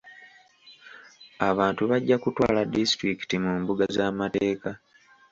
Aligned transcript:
Abantu 1.49 1.81
bajja 1.91 2.15
kutwala 2.23 2.61
disitulikiti 2.73 3.35
mu 3.43 3.51
mbuga 3.61 3.83
z'amateeka. 3.95 4.69